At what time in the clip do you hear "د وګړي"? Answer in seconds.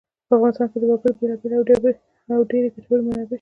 0.81-1.11